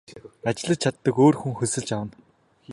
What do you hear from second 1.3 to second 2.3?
хүн хөлсөлж авна.